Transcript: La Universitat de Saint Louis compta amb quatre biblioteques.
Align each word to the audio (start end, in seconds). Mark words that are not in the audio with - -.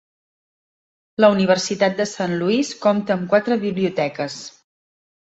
La 1.23 1.27
Universitat 1.33 1.99
de 1.99 2.07
Saint 2.11 2.33
Louis 2.39 2.71
compta 2.85 3.15
amb 3.17 3.27
quatre 3.35 3.57
biblioteques. 3.65 4.39